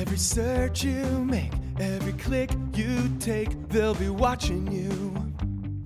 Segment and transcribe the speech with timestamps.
[0.00, 1.50] Every search you make,
[1.80, 5.12] every click you take, they'll be watching you.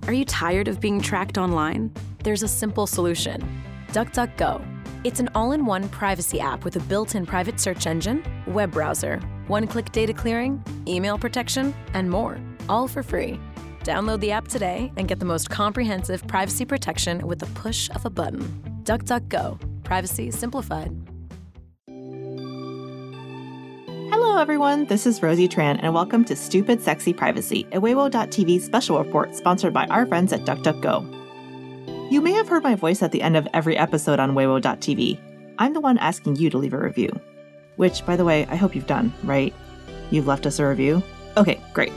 [0.05, 1.91] Are you tired of being tracked online?
[2.23, 3.41] There's a simple solution
[3.87, 4.63] DuckDuckGo.
[5.03, 8.71] It's an all in one privacy app with a built in private search engine, web
[8.71, 12.39] browser, one click data clearing, email protection, and more,
[12.69, 13.39] all for free.
[13.83, 18.05] Download the app today and get the most comprehensive privacy protection with the push of
[18.05, 18.43] a button.
[18.83, 19.83] DuckDuckGo.
[19.83, 21.02] Privacy simplified.
[24.33, 24.85] Hello, everyone.
[24.85, 29.73] This is Rosie Tran, and welcome to Stupid Sexy Privacy, a WAYWO.TV special report sponsored
[29.73, 32.11] by our friends at DuckDuckGo.
[32.11, 35.19] You may have heard my voice at the end of every episode on WAYWO.TV.
[35.59, 37.11] I'm the one asking you to leave a review.
[37.75, 39.53] Which, by the way, I hope you've done, right?
[40.09, 41.03] You've left us a review?
[41.37, 41.93] Okay, great.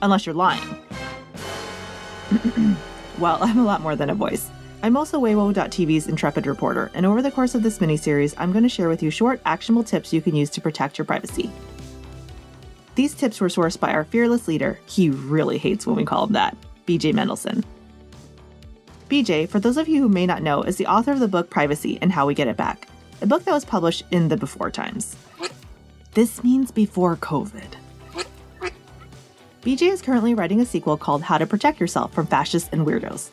[0.00, 0.62] Unless you're lying.
[3.18, 4.48] well, I'm a lot more than a voice.
[4.84, 8.68] I'm also WAYWO.TV's intrepid reporter, and over the course of this miniseries, I'm going to
[8.68, 11.50] share with you short, actionable tips you can use to protect your privacy.
[12.94, 14.78] These tips were sourced by our fearless leader.
[14.84, 16.54] He really hates when we call him that,
[16.86, 17.64] BJ Mendelson.
[19.08, 21.48] BJ, for those of you who may not know, is the author of the book
[21.48, 22.86] Privacy and How We Get It Back,
[23.22, 25.16] a book that was published in the before times.
[26.12, 27.72] This means before COVID.
[29.62, 33.30] BJ is currently writing a sequel called How to Protect Yourself from Fascists and Weirdos.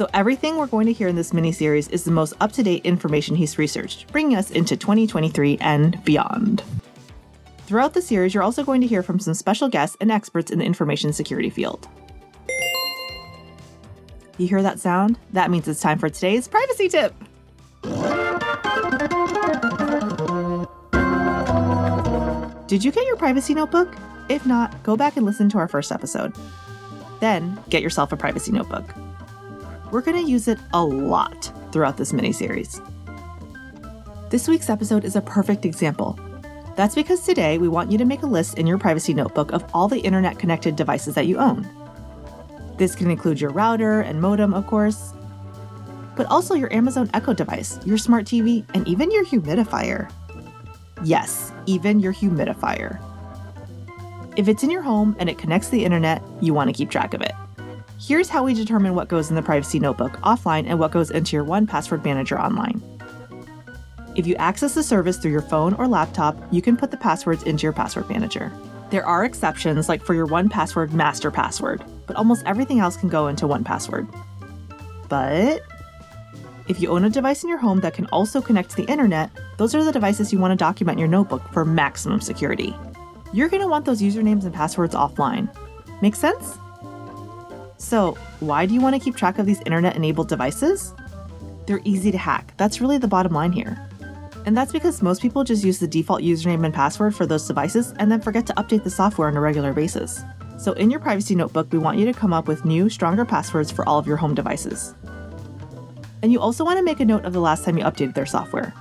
[0.00, 2.86] So, everything we're going to hear in this miniseries is the most up to date
[2.86, 6.62] information he's researched, bringing us into 2023 and beyond.
[7.66, 10.58] Throughout the series, you're also going to hear from some special guests and experts in
[10.58, 11.86] the information security field.
[14.38, 15.18] You hear that sound?
[15.34, 17.14] That means it's time for today's privacy tip.
[22.68, 23.94] Did you get your privacy notebook?
[24.30, 26.34] If not, go back and listen to our first episode.
[27.20, 28.94] Then, get yourself a privacy notebook.
[29.90, 32.80] We're going to use it a lot throughout this mini series.
[34.30, 36.16] This week's episode is a perfect example.
[36.76, 39.64] That's because today we want you to make a list in your privacy notebook of
[39.74, 41.68] all the internet connected devices that you own.
[42.78, 45.12] This can include your router and modem, of course,
[46.16, 50.08] but also your Amazon Echo device, your smart TV, and even your humidifier.
[51.02, 53.02] Yes, even your humidifier.
[54.36, 56.90] If it's in your home and it connects to the internet, you want to keep
[56.90, 57.32] track of it.
[58.02, 61.36] Here's how we determine what goes in the privacy notebook offline and what goes into
[61.36, 62.82] your 1Password manager online.
[64.16, 67.42] If you access the service through your phone or laptop, you can put the passwords
[67.42, 68.50] into your password manager.
[68.88, 73.28] There are exceptions, like for your 1Password master password, but almost everything else can go
[73.28, 74.08] into 1Password.
[75.10, 75.60] But
[76.68, 79.30] if you own a device in your home that can also connect to the internet,
[79.58, 82.74] those are the devices you want to document in your notebook for maximum security.
[83.34, 85.54] You're going to want those usernames and passwords offline.
[86.00, 86.56] Make sense?
[87.80, 90.92] So, why do you want to keep track of these internet enabled devices?
[91.66, 92.52] They're easy to hack.
[92.58, 93.88] That's really the bottom line here.
[94.44, 97.94] And that's because most people just use the default username and password for those devices
[97.98, 100.22] and then forget to update the software on a regular basis.
[100.58, 103.70] So, in your privacy notebook, we want you to come up with new, stronger passwords
[103.70, 104.94] for all of your home devices.
[106.22, 108.26] And you also want to make a note of the last time you updated their
[108.26, 108.74] software.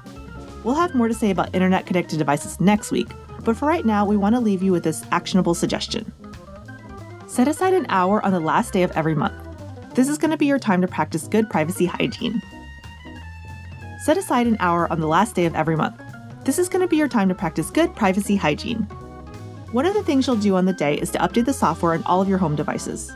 [0.66, 3.07] We'll have more to say about internet connected devices next week,
[3.45, 6.11] but for right now, we want to leave you with this actionable suggestion.
[7.29, 9.35] Set aside an hour on the last day of every month.
[9.94, 12.41] This is going to be your time to practice good privacy hygiene.
[14.03, 16.01] Set aside an hour on the last day of every month.
[16.44, 18.81] This is going to be your time to practice good privacy hygiene.
[19.73, 22.01] One of the things you'll do on the day is to update the software on
[22.06, 23.12] all of your home devices.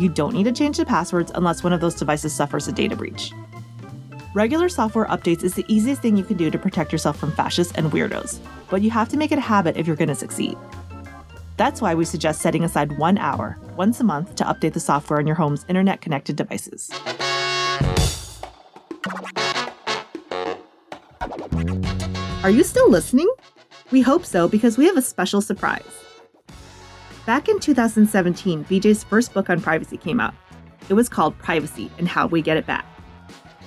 [0.00, 2.96] You don't need to change the passwords unless one of those devices suffers a data
[2.96, 3.30] breach.
[4.34, 7.72] Regular software updates is the easiest thing you can do to protect yourself from fascists
[7.76, 10.58] and weirdos, but you have to make it a habit if you're going to succeed.
[11.56, 15.18] That's why we suggest setting aside one hour, once a month, to update the software
[15.18, 16.90] on your home's internet connected devices.
[22.42, 23.28] Are you still listening?
[23.90, 25.82] We hope so because we have a special surprise.
[27.24, 30.34] Back in 2017, BJ's first book on privacy came out.
[30.88, 32.86] It was called Privacy and How We Get It Back.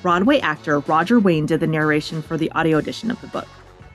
[0.01, 3.47] Broadway actor Roger Wayne did the narration for the audio edition of the book.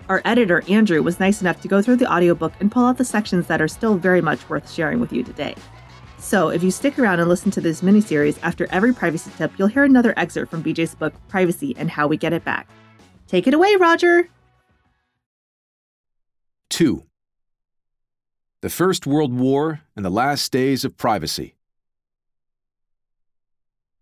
[0.09, 3.05] Our editor, Andrew, was nice enough to go through the audiobook and pull out the
[3.05, 5.55] sections that are still very much worth sharing with you today.
[6.19, 9.69] So, if you stick around and listen to this miniseries, after every privacy tip, you'll
[9.69, 12.69] hear another excerpt from BJ's book, Privacy and How We Get It Back.
[13.27, 14.29] Take it away, Roger!
[16.69, 17.03] 2.
[18.61, 21.55] The First World War and the Last Days of Privacy.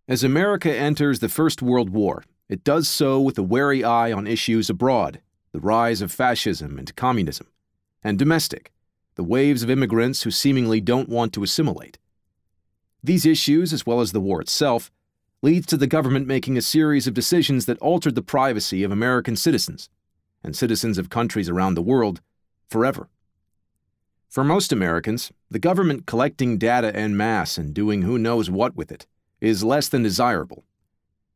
[0.09, 4.27] As America enters the First World War, it does so with a wary eye on
[4.27, 5.21] issues abroad
[5.53, 7.47] the rise of fascism and communism,
[8.03, 8.73] and domestic,
[9.15, 11.99] the waves of immigrants who seemingly don't want to assimilate.
[13.05, 14.91] These issues, as well as the war itself,
[15.43, 19.37] leads to the government making a series of decisions that altered the privacy of American
[19.37, 19.91] citizens,
[20.43, 22.21] and citizens of countries around the world
[22.71, 23.09] forever.
[24.29, 28.91] For most Americans, the government collecting data en masse and doing who knows what with
[28.91, 29.07] it
[29.43, 30.65] is less than desirable.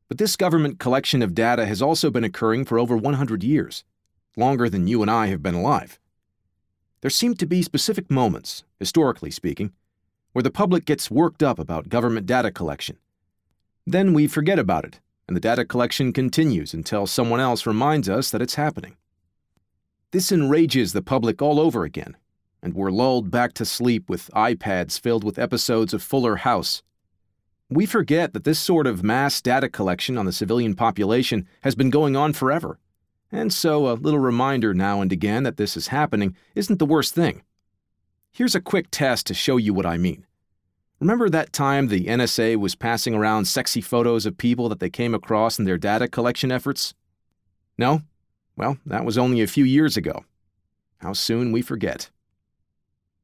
[0.09, 3.85] But this government collection of data has also been occurring for over 100 years,
[4.37, 5.99] longer than you and I have been alive.
[7.01, 9.73] There seem to be specific moments, historically speaking,
[10.33, 12.99] where the public gets worked up about government data collection.
[13.87, 18.31] Then we forget about it, and the data collection continues until someone else reminds us
[18.31, 18.97] that it's happening.
[20.11, 22.17] This enrages the public all over again,
[22.63, 26.83] and we're lulled back to sleep with iPads filled with episodes of Fuller House.
[27.69, 31.91] We forget that this sort of mass data collection on the civilian population has been
[31.91, 32.79] going on forever.
[33.33, 37.15] And so a little reminder now and again that this is happening isn't the worst
[37.15, 37.43] thing.
[38.31, 40.27] Here's a quick test to show you what I mean.
[41.01, 45.15] Remember that time the NSA was passing around sexy photos of people that they came
[45.15, 46.95] across in their data collection efforts?
[47.77, 48.03] No?
[48.57, 50.25] Well, that was only a few years ago.
[50.99, 52.11] How soon we forget.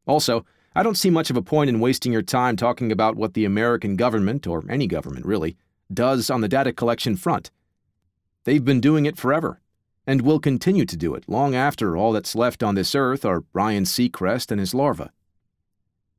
[0.07, 0.45] Also,
[0.75, 3.47] I don't see much of a point in wasting your time talking about what the
[3.47, 5.57] American government, or any government really,
[5.93, 7.51] does on the data collection front.
[8.45, 9.61] They've been doing it forever,
[10.07, 13.45] and will continue to do it long after all that's left on this earth are
[13.53, 15.11] Ryan Seacrest and his larvae.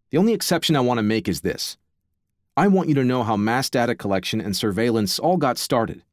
[0.10, 1.78] The only exception I want to make is this
[2.56, 6.04] I want you to know how mass data collection and surveillance all got started.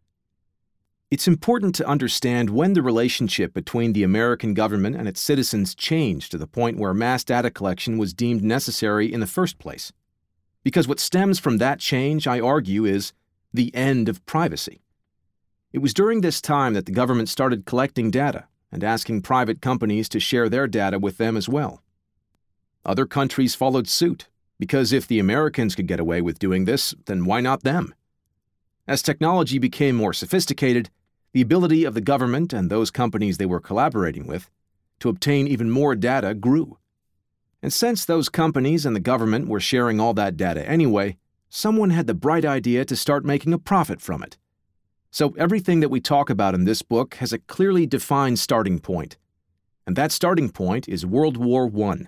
[1.11, 6.31] It's important to understand when the relationship between the American government and its citizens changed
[6.31, 9.93] to the point where mass data collection was deemed necessary in the first place.
[10.63, 13.13] Because what stems from that change, I argue, is
[13.53, 14.83] the end of privacy.
[15.73, 20.09] It was during this time that the government started collecting data and asking private companies
[20.09, 21.83] to share their data with them as well.
[22.85, 24.29] Other countries followed suit,
[24.59, 27.95] because if the Americans could get away with doing this, then why not them?
[28.89, 30.91] As technology became more sophisticated,
[31.33, 34.51] the ability of the government and those companies they were collaborating with
[34.99, 36.79] to obtain even more data grew.
[37.63, 41.17] And since those companies and the government were sharing all that data anyway,
[41.49, 44.37] someone had the bright idea to start making a profit from it.
[45.13, 49.17] So everything that we talk about in this book has a clearly defined starting point.
[49.85, 52.07] And that starting point is World War I.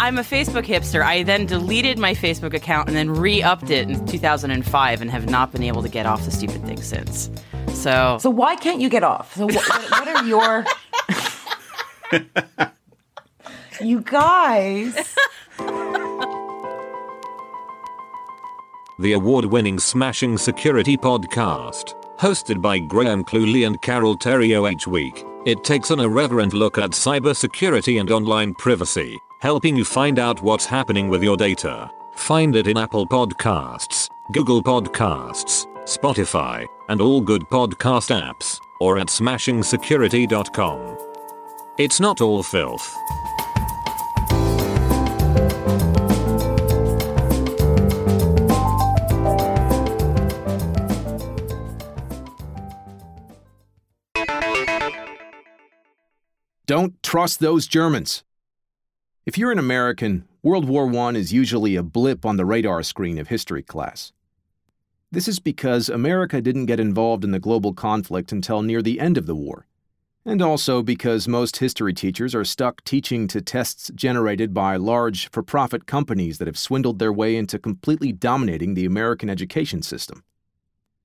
[0.00, 1.02] I'm a Facebook hipster.
[1.02, 5.52] I then deleted my Facebook account and then re-upped it in 2005 and have not
[5.52, 7.30] been able to get off the stupid thing since.
[7.74, 9.34] So, So why can't you get off?
[9.34, 10.64] So what, what, what are your
[13.80, 15.14] You guys.
[18.98, 25.24] The award winning Smashing Security podcast, hosted by Graham Cluley and Carole Theriault each week.
[25.44, 30.64] It takes an irreverent look at cybersecurity and online privacy helping you find out what's
[30.64, 31.90] happening with your data.
[32.14, 39.08] Find it in Apple Podcasts, Google Podcasts, Spotify, and all good podcast apps, or at
[39.08, 40.96] smashingsecurity.com.
[41.76, 42.96] It's not all filth.
[56.66, 58.24] Don't trust those Germans.
[59.26, 63.18] If you're an American, World War I is usually a blip on the radar screen
[63.18, 64.12] of history class.
[65.10, 69.16] This is because America didn't get involved in the global conflict until near the end
[69.16, 69.66] of the war,
[70.24, 75.42] and also because most history teachers are stuck teaching to tests generated by large for
[75.42, 80.24] profit companies that have swindled their way into completely dominating the American education system.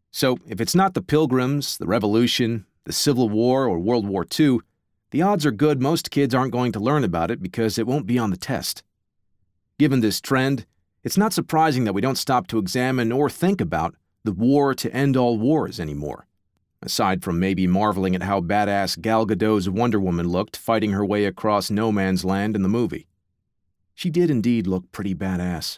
[0.10, 4.62] So, if it's not the Pilgrims, the Revolution, the Civil War, or World War II,
[5.12, 8.08] the odds are good most kids aren't going to learn about it because it won't
[8.08, 8.82] be on the test.
[9.78, 10.66] Given this trend,
[11.04, 13.94] it's not surprising that we don't stop to examine or think about
[14.24, 16.26] the war to end all wars anymore,
[16.82, 21.26] aside from maybe marveling at how badass Gal Gadot's Wonder Woman looked fighting her way
[21.26, 23.06] across no man's land in the movie.
[23.94, 25.78] She did indeed look pretty badass.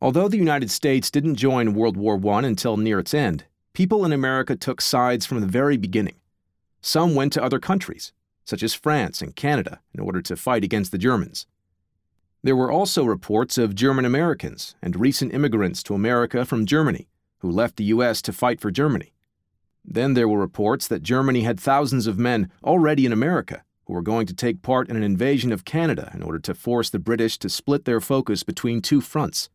[0.00, 3.46] Although the United States didn't join World War I until near its end,
[3.78, 6.16] people in America took sides from the very beginning.
[6.80, 8.12] Some went to other countries,
[8.44, 11.46] such as France and Canada, in order to fight against the Germans.
[12.42, 17.06] There were also reports of German Americans and recent immigrants to America from Germany
[17.38, 18.20] who left the U.S.
[18.22, 19.12] to fight for Germany.
[19.84, 24.02] Then there were reports that Germany had thousands of men already in America who were
[24.02, 27.38] going to take part in an invasion of Canada in order to force the British
[27.38, 29.48] to split their focus between two fronts.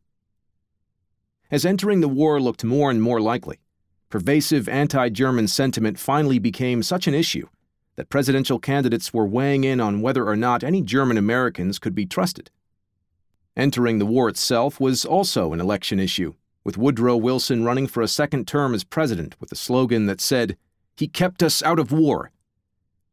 [1.51, 3.59] As entering the war looked more and more likely,
[4.13, 7.47] pervasive anti German sentiment finally became such an issue
[7.95, 12.05] that presidential candidates were weighing in on whether or not any German Americans could be
[12.05, 12.51] trusted.
[13.57, 18.07] Entering the war itself was also an election issue, with Woodrow Wilson running for a
[18.07, 20.57] second term as president with a slogan that said,
[20.95, 22.29] He kept us out of war.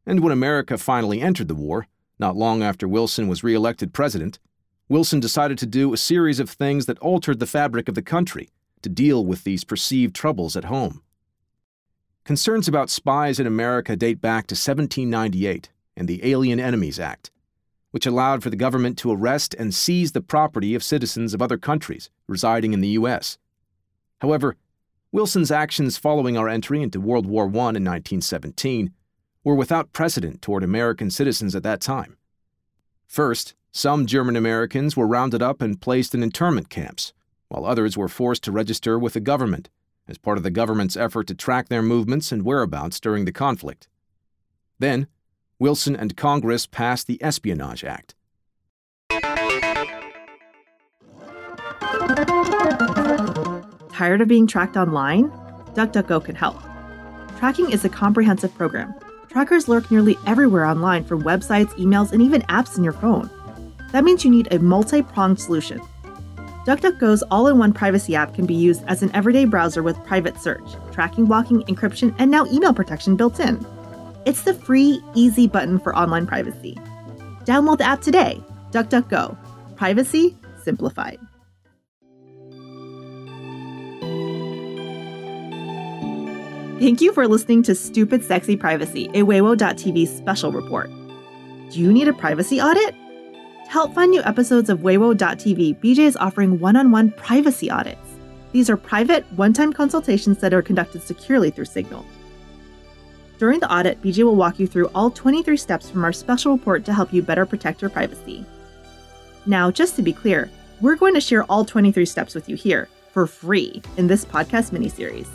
[0.05, 1.87] And when America finally entered the war,
[2.19, 4.37] not long after Wilson was reelected president,
[4.87, 8.51] Wilson decided to do a series of things that altered the fabric of the country
[8.81, 11.01] to deal with these perceived troubles at home.
[12.23, 17.31] Concerns about spies in America date back to 1798 and the Alien Enemies Act,
[17.91, 21.57] which allowed for the government to arrest and seize the property of citizens of other
[21.57, 23.37] countries residing in the U.S.
[24.19, 24.55] However,
[25.11, 28.93] Wilson's actions following our entry into World War I in 1917
[29.43, 32.17] were without precedent toward American citizens at that time.
[33.07, 37.13] First, some German Americans were rounded up and placed in internment camps,
[37.51, 39.69] while others were forced to register with the government
[40.07, 43.89] as part of the government's effort to track their movements and whereabouts during the conflict.
[44.79, 45.07] Then,
[45.59, 48.15] Wilson and Congress passed the Espionage Act.
[53.91, 55.29] Tired of being tracked online?
[55.73, 56.57] DuckDuckGo can help.
[57.37, 58.95] Tracking is a comprehensive program.
[59.27, 63.29] Trackers lurk nearly everywhere online from websites, emails, and even apps in your phone.
[63.91, 65.81] That means you need a multi pronged solution.
[66.65, 70.39] DuckDuckGo's all in one privacy app can be used as an everyday browser with private
[70.39, 73.65] search, tracking, blocking, encryption, and now email protection built in.
[74.25, 76.79] It's the free, easy button for online privacy.
[77.45, 78.43] Download the app today.
[78.69, 79.35] DuckDuckGo.
[79.75, 81.19] Privacy simplified.
[86.79, 90.89] Thank you for listening to Stupid Sexy Privacy, a WAYWO.TV special report.
[91.71, 92.95] Do you need a privacy audit?
[93.71, 98.17] Help fund new episodes of WAYWO.TV, BJ is offering one on one privacy audits.
[98.51, 102.05] These are private, one time consultations that are conducted securely through Signal.
[103.37, 106.83] During the audit, BJ will walk you through all 23 steps from our special report
[106.83, 108.45] to help you better protect your privacy.
[109.45, 110.51] Now, just to be clear,
[110.81, 114.71] we're going to share all 23 steps with you here for free in this podcast
[114.77, 115.29] miniseries.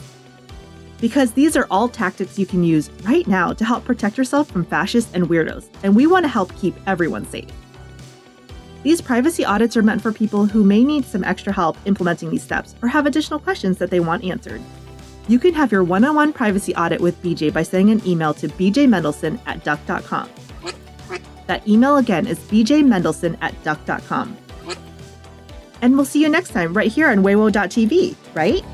[1.00, 4.66] Because these are all tactics you can use right now to help protect yourself from
[4.66, 7.48] fascists and weirdos, and we want to help keep everyone safe.
[8.86, 12.44] These privacy audits are meant for people who may need some extra help implementing these
[12.44, 14.62] steps or have additional questions that they want answered.
[15.26, 18.32] You can have your one on one privacy audit with BJ by sending an email
[18.34, 20.30] to bjmendelson at duck.com.
[21.48, 24.36] That email again is bjmendelson at duck.com.
[25.82, 28.64] And we'll see you next time right here on WAYWO.TV, right?